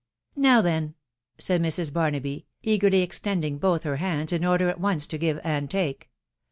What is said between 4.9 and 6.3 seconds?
to give and take.